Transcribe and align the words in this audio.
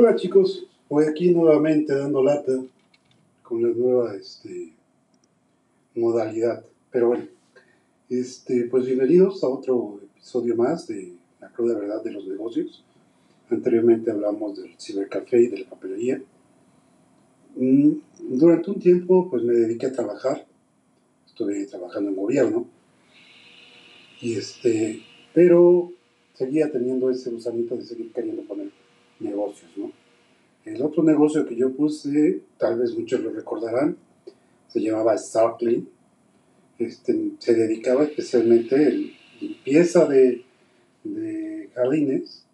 Hola 0.00 0.14
chicos, 0.14 0.64
voy 0.88 1.06
aquí 1.06 1.32
nuevamente 1.32 1.92
dando 1.92 2.22
lata 2.22 2.52
con 3.42 3.60
la 3.60 3.70
nueva 3.70 4.14
este, 4.14 4.72
modalidad. 5.96 6.64
Pero 6.92 7.08
bueno, 7.08 7.24
este, 8.08 8.68
pues 8.70 8.86
bienvenidos 8.86 9.42
a 9.42 9.48
otro 9.48 9.98
episodio 10.14 10.54
más 10.54 10.86
de 10.86 11.14
La 11.40 11.48
cruda 11.48 11.76
verdad 11.76 12.00
de 12.04 12.12
los 12.12 12.28
negocios. 12.28 12.84
Anteriormente 13.50 14.12
hablamos 14.12 14.62
del 14.62 14.72
cibercafé 14.78 15.42
y 15.42 15.48
de 15.48 15.58
la 15.58 15.68
papelería. 15.68 16.22
Mm, 17.56 17.94
durante 18.20 18.70
un 18.70 18.78
tiempo 18.78 19.28
pues 19.28 19.42
me 19.42 19.54
dediqué 19.54 19.86
a 19.86 19.92
trabajar. 19.92 20.46
Estuve 21.26 21.66
trabajando 21.66 22.10
en 22.10 22.16
gobierno. 22.16 22.66
Y 24.20 24.34
este, 24.34 25.02
pero 25.34 25.90
seguía 26.34 26.70
teniendo 26.70 27.10
ese 27.10 27.30
gusanito 27.30 27.74
de 27.74 27.82
seguir 27.82 28.12
queriendo 28.12 28.42
poner 28.42 28.77
negocios, 29.20 29.70
¿no? 29.76 29.92
El 30.64 30.82
otro 30.82 31.02
negocio 31.02 31.46
que 31.46 31.56
yo 31.56 31.72
puse, 31.72 32.42
tal 32.58 32.78
vez 32.78 32.94
muchos 32.94 33.20
lo 33.20 33.30
recordarán, 33.30 33.96
se 34.68 34.80
llamaba 34.80 35.16
Starkling. 35.16 35.88
Este, 36.78 37.32
se 37.38 37.54
dedicaba 37.54 38.04
especialmente 38.04 38.76
a 38.76 38.90
limpieza 39.40 40.06
de, 40.06 40.44
de 41.04 41.70
jardines, 41.74 42.44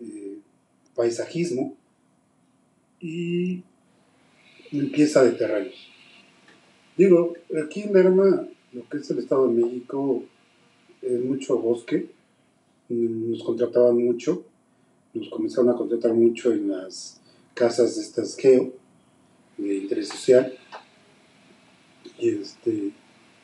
eh, 0.00 0.38
paisajismo 0.94 1.74
y 3.00 3.62
limpieza 4.70 5.24
de 5.24 5.32
terrenos. 5.32 5.74
Digo, 6.96 7.34
aquí 7.64 7.82
en 7.82 7.92
Lerma, 7.92 8.48
lo 8.72 8.88
que 8.88 8.98
es 8.98 9.10
el 9.10 9.18
Estado 9.18 9.48
de 9.48 9.62
México, 9.62 10.22
es 11.02 11.20
mucho 11.24 11.58
bosque, 11.58 12.08
nos 12.88 13.42
contrataban 13.42 13.96
mucho, 13.96 14.44
nos 15.14 15.28
comenzaron 15.28 15.70
a 15.70 15.76
contratar 15.76 16.14
mucho 16.14 16.52
en 16.52 16.68
las 16.68 17.20
casas 17.54 17.96
de 17.96 18.02
estas 18.02 18.36
geo, 18.36 18.72
de 19.56 19.76
interés 19.76 20.08
social, 20.08 20.56
y 22.18 22.28
este, 22.28 22.92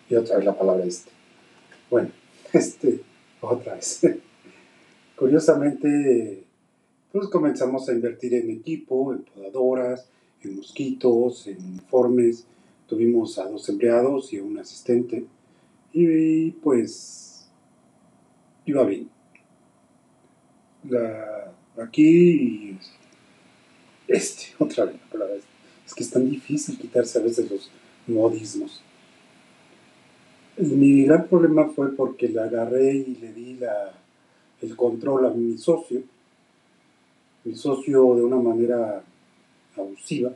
y 0.09 0.15
otra 0.15 0.37
vez 0.37 0.45
la 0.45 0.57
palabra 0.57 0.85
este. 0.85 1.11
Bueno, 1.91 2.11
este, 2.53 3.01
otra 3.41 3.75
vez. 3.75 4.01
Curiosamente, 5.17 6.45
pues 7.13 7.29
comenzamos 7.29 7.89
a 7.89 7.93
invertir 7.93 8.35
en 8.35 8.51
equipo, 8.51 9.13
en 9.13 9.23
podadoras, 9.23 10.07
en 10.43 10.57
mosquitos, 10.57 11.47
en 11.47 11.59
uniformes. 11.65 12.47
Tuvimos 12.87 13.39
a 13.39 13.49
dos 13.49 13.69
empleados 13.69 14.33
y 14.33 14.39
a 14.39 14.45
un 14.45 14.59
asistente. 14.59 15.25
Y 15.93 16.51
pues 16.51 17.49
iba 18.67 18.85
bien. 18.85 19.16
Aquí, 21.83 22.79
este, 24.09 24.45
otra 24.59 24.85
vez, 24.85 24.97
es 25.87 25.95
que 25.95 26.03
es 26.03 26.11
tan 26.11 26.29
difícil 26.29 26.79
quitarse 26.79 27.19
a 27.19 27.23
veces 27.23 27.51
los 27.51 27.71
modismos. 28.07 28.83
Mi 30.57 31.05
gran 31.05 31.27
problema 31.27 31.67
fue 31.67 31.95
porque 31.95 32.29
le 32.29 32.41
agarré 32.41 32.95
y 32.95 33.17
le 33.17 33.33
di 33.33 33.55
la, 33.55 33.93
el 34.63 34.75
control 34.75 35.27
a 35.27 35.31
mi 35.31 35.59
socio. 35.59 36.03
Mi 37.45 37.55
socio 37.55 38.15
de 38.15 38.25
una 38.25 38.37
manera 38.37 39.03
abusiva 39.77 40.33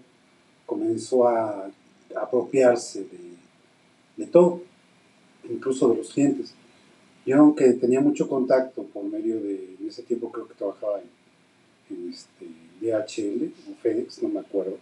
comenzó 0.66 1.26
a 1.26 1.70
apropiarse 2.14 3.00
de, 3.04 3.34
de 4.18 4.26
todo, 4.26 4.62
incluso 5.48 5.88
de 5.88 5.96
los 5.96 6.12
clientes. 6.12 6.54
Yo 7.24 7.38
aunque 7.38 7.72
tenía 7.72 8.00
mucho 8.00 8.28
contacto 8.28 8.82
por 8.84 9.04
medio 9.04 9.40
de, 9.40 9.69
ese 9.90 10.02
tiempo 10.02 10.32
creo 10.32 10.48
que 10.48 10.54
trabajaba 10.54 11.00
en, 11.00 11.96
en 11.96 12.10
este, 12.10 12.46
DHL 12.80 13.52
o 13.70 13.74
FedEx, 13.82 14.22
no 14.22 14.28
me 14.30 14.40
acuerdo, 14.40 14.78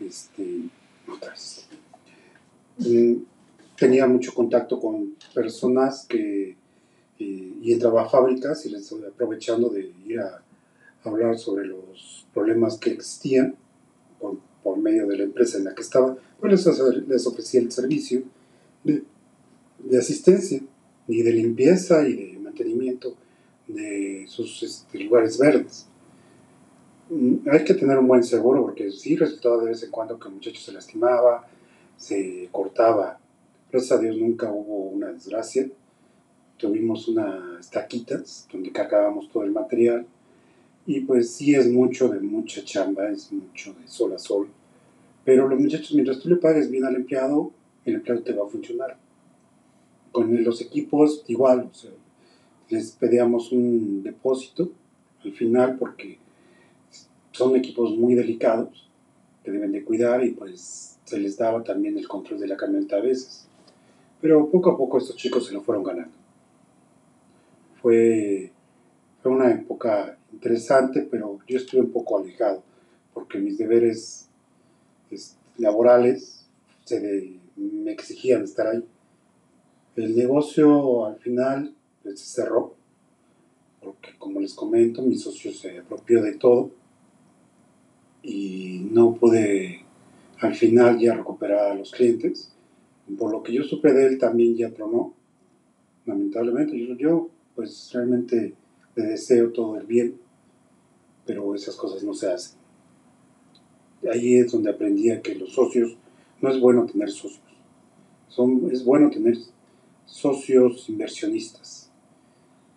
este, 0.00 0.68
otra 1.06 1.30
vez. 1.30 1.66
Mm, 2.78 3.22
tenía 3.76 4.06
mucho 4.06 4.32
contacto 4.32 4.80
con 4.80 5.16
personas 5.34 6.06
que 6.06 6.56
eh, 7.18 7.52
y 7.62 7.72
entraba 7.72 8.02
a 8.02 8.08
fábricas 8.08 8.64
y 8.66 8.70
les 8.70 8.82
estoy 8.82 9.04
aprovechando 9.04 9.68
de 9.68 9.92
ir 10.06 10.20
a, 10.20 10.42
hablar 11.04 11.36
sobre 11.36 11.66
los 11.66 12.28
problemas 12.32 12.78
que 12.78 12.90
existían 12.90 13.56
por, 14.20 14.38
por, 14.62 14.78
medio 14.78 15.08
de 15.08 15.18
la 15.18 15.24
empresa 15.24 15.58
en 15.58 15.64
la 15.64 15.74
que 15.74 15.82
estaba, 15.82 16.16
pues 16.38 16.64
les, 16.64 17.08
les 17.08 17.26
ofrecía 17.26 17.60
el 17.60 17.72
servicio 17.72 18.22
de, 18.84 19.02
de, 19.80 19.98
asistencia 19.98 20.60
y 21.08 21.22
de 21.22 21.32
limpieza 21.32 22.06
y 22.06 22.14
de 22.14 22.38
mantenimiento 22.38 23.16
de 23.66 24.24
sus 24.28 24.62
este, 24.62 24.98
lugares 24.98 25.38
verdes. 25.38 25.86
Mm, 27.10 27.48
hay 27.50 27.64
que 27.64 27.74
tener 27.74 27.98
un 27.98 28.08
buen 28.08 28.22
seguro 28.22 28.62
porque 28.62 28.90
sí 28.90 29.16
resultaba 29.16 29.58
de 29.58 29.70
vez 29.70 29.82
en 29.82 29.90
cuando 29.90 30.18
que 30.18 30.28
el 30.28 30.34
muchacho 30.34 30.60
se 30.60 30.72
lastimaba, 30.72 31.46
se 31.96 32.48
cortaba 32.50 33.18
Gracias 33.72 33.98
a 33.98 34.02
Dios 34.02 34.18
nunca 34.18 34.52
hubo 34.52 34.90
una 34.90 35.12
desgracia. 35.12 35.66
Tuvimos 36.58 37.08
unas 37.08 37.70
taquitas 37.70 38.46
donde 38.52 38.70
cargábamos 38.70 39.30
todo 39.30 39.44
el 39.44 39.50
material. 39.50 40.04
Y 40.86 41.00
pues 41.00 41.30
sí 41.30 41.54
es 41.54 41.70
mucho 41.70 42.08
de 42.08 42.20
mucha 42.20 42.62
chamba, 42.62 43.08
es 43.08 43.32
mucho 43.32 43.72
de 43.72 43.88
sol 43.88 44.12
a 44.12 44.18
sol. 44.18 44.48
Pero 45.24 45.48
los 45.48 45.58
muchachos, 45.58 45.94
mientras 45.94 46.18
tú 46.18 46.28
le 46.28 46.36
pagues 46.36 46.70
bien 46.70 46.84
al 46.84 46.96
empleado, 46.96 47.50
el 47.86 47.94
empleado 47.94 48.22
te 48.22 48.34
va 48.34 48.44
a 48.44 48.50
funcionar. 48.50 48.98
Con 50.10 50.44
los 50.44 50.60
equipos, 50.60 51.24
igual, 51.28 51.70
o 51.72 51.74
sea, 51.74 51.92
les 52.72 52.92
pedíamos 52.92 53.52
un 53.52 54.02
depósito 54.02 54.70
al 55.22 55.32
final 55.32 55.76
porque 55.78 56.18
son 57.30 57.54
equipos 57.54 57.96
muy 57.98 58.14
delicados 58.14 58.88
que 59.44 59.50
deben 59.50 59.72
de 59.72 59.84
cuidar 59.84 60.24
y 60.24 60.30
pues 60.30 60.98
se 61.04 61.18
les 61.18 61.36
daba 61.36 61.62
también 61.62 61.98
el 61.98 62.08
control 62.08 62.40
de 62.40 62.48
la 62.48 62.56
camioneta 62.56 62.96
a 62.96 63.00
veces. 63.00 63.46
Pero 64.22 64.48
poco 64.50 64.70
a 64.70 64.78
poco 64.78 64.96
estos 64.96 65.16
chicos 65.16 65.46
se 65.46 65.52
lo 65.52 65.60
fueron 65.60 65.84
ganando. 65.84 66.14
Fue, 67.82 68.50
fue 69.22 69.32
una 69.32 69.50
época 69.50 70.16
interesante, 70.32 71.06
pero 71.10 71.40
yo 71.46 71.58
estuve 71.58 71.82
un 71.82 71.90
poco 71.90 72.18
alejado, 72.18 72.62
porque 73.12 73.38
mis 73.38 73.58
deberes 73.58 74.28
laborales 75.58 76.46
se 76.84 77.38
me 77.56 77.92
exigían 77.92 78.44
estar 78.44 78.66
ahí. 78.68 78.84
El 79.96 80.16
negocio 80.16 81.04
al 81.04 81.16
final 81.16 81.74
se 82.04 82.16
cerró, 82.16 82.74
porque 83.80 84.10
como 84.18 84.40
les 84.40 84.54
comento, 84.54 85.02
mi 85.02 85.16
socio 85.16 85.52
se 85.52 85.78
apropió 85.78 86.22
de 86.22 86.34
todo 86.34 86.70
y 88.22 88.86
no 88.90 89.14
pude 89.14 89.80
al 90.40 90.54
final 90.54 90.98
ya 90.98 91.14
recuperar 91.14 91.72
a 91.72 91.74
los 91.74 91.90
clientes 91.92 92.52
por 93.16 93.30
lo 93.30 93.42
que 93.42 93.52
yo 93.52 93.62
supe 93.62 93.92
de 93.92 94.06
él, 94.06 94.18
también 94.18 94.56
ya 94.56 94.70
tronó, 94.70 95.14
lamentablemente. 96.06 96.78
Yo, 96.78 96.94
yo, 96.96 97.30
pues 97.54 97.90
realmente 97.92 98.54
le 98.94 99.02
deseo 99.04 99.50
todo 99.52 99.76
el 99.76 99.86
bien, 99.86 100.16
pero 101.26 101.54
esas 101.54 101.76
cosas 101.76 102.02
no 102.02 102.14
se 102.14 102.30
hacen. 102.30 102.58
Ahí 104.10 104.36
es 104.36 104.50
donde 104.50 104.70
aprendí 104.70 105.10
a 105.10 105.22
que 105.22 105.34
los 105.34 105.52
socios, 105.52 105.96
no 106.40 106.50
es 106.50 106.60
bueno 106.60 106.86
tener 106.86 107.10
socios, 107.10 107.40
Son, 108.28 108.68
es 108.72 108.84
bueno 108.84 109.10
tener 109.10 109.36
socios 110.06 110.88
inversionistas, 110.88 111.91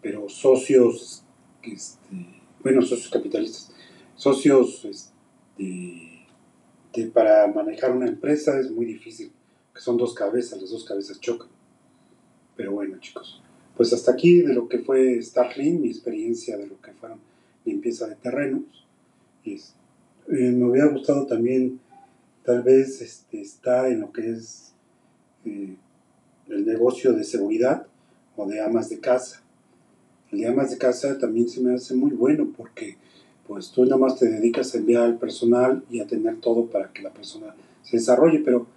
pero 0.06 0.30
socios, 0.30 1.24
este, 1.64 2.16
bueno, 2.62 2.84
socios 2.84 3.10
capitalistas, 3.10 3.72
socios 4.16 4.86
este, 4.86 6.28
para 7.12 7.48
manejar 7.48 7.92
una 7.92 8.06
empresa 8.06 8.60
es 8.60 8.70
muy 8.70 8.86
difícil 8.86 9.32
que 9.74 9.82
son 9.82 9.98
dos 9.98 10.14
cabezas, 10.14 10.62
las 10.62 10.70
dos 10.70 10.86
cabezas 10.86 11.20
chocan. 11.20 11.48
Pero 12.56 12.74
bueno, 12.74 13.00
chicos, 13.00 13.42
pues 13.76 13.94
hasta 13.94 14.12
aquí 14.12 14.42
de 14.42 14.54
lo 14.54 14.70
que 14.70 14.78
fue 14.78 15.20
Starlink, 15.24 15.82
mi 15.82 15.90
experiencia 15.90 16.56
de 16.56 16.68
lo 16.68 16.80
que 16.80 16.94
fueron 16.94 17.20
limpieza 17.66 18.08
de 18.08 18.16
terrenos. 18.18 18.86
Eh, 19.44 19.58
me 20.28 20.66
hubiera 20.66 20.90
gustado 20.90 21.26
también, 21.26 21.80
tal 22.44 22.62
vez, 22.62 23.02
este, 23.02 23.42
estar 23.42 23.88
en 23.88 24.02
lo 24.02 24.12
que 24.12 24.30
es 24.30 24.72
eh, 25.46 25.76
el 26.50 26.64
negocio 26.64 27.14
de 27.14 27.24
seguridad 27.24 27.88
o 28.36 28.46
de 28.46 28.62
amas 28.62 28.90
de 28.90 29.00
casa. 29.00 29.42
El 30.36 30.52
amas 30.52 30.72
de 30.72 30.78
casa 30.78 31.18
también 31.18 31.48
se 31.48 31.62
me 31.62 31.74
hace 31.74 31.96
muy 31.96 32.12
bueno 32.12 32.48
porque 32.56 32.98
pues 33.48 33.72
tú 33.72 33.84
nada 33.86 33.98
más 33.98 34.20
te 34.20 34.28
dedicas 34.28 34.74
a 34.74 34.80
enviar 34.80 35.04
al 35.04 35.18
personal 35.18 35.84
y 35.90 36.00
a 36.00 36.08
tener 36.08 36.42
todo 36.42 36.66
para 36.66 36.92
que 36.92 37.02
la 37.02 37.14
persona 37.14 37.56
se 37.84 37.98
desarrolle, 37.98 38.40
pero 38.40 38.68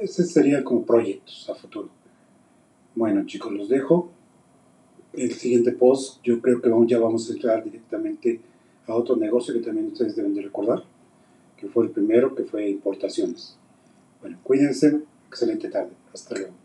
ese 0.00 0.24
sería 0.24 0.64
como 0.64 0.84
proyectos 0.84 1.48
a 1.48 1.54
futuro. 1.54 1.90
Bueno, 2.94 3.24
chicos, 3.26 3.52
los 3.52 3.68
dejo. 3.68 4.10
El 5.12 5.32
siguiente 5.34 5.72
post, 5.72 6.22
yo 6.22 6.40
creo 6.40 6.60
que 6.60 6.70
ya 6.86 6.98
vamos 6.98 7.28
a 7.28 7.34
entrar 7.34 7.62
directamente 7.62 8.40
a 8.86 8.94
otro 8.94 9.16
negocio 9.16 9.54
que 9.54 9.60
también 9.60 9.88
ustedes 9.88 10.16
deben 10.16 10.34
de 10.34 10.42
recordar, 10.42 10.84
que 11.56 11.68
fue 11.68 11.84
el 11.84 11.90
primero, 11.90 12.34
que 12.34 12.44
fue 12.44 12.68
importaciones. 12.68 13.56
Bueno, 14.20 14.38
cuídense. 14.42 15.02
Excelente 15.28 15.68
tarde. 15.68 15.92
Hasta 16.12 16.34
luego. 16.34 16.59